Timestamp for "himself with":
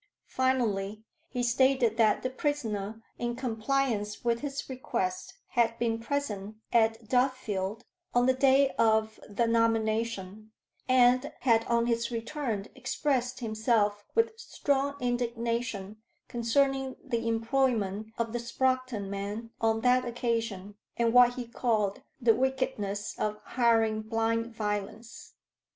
13.41-14.31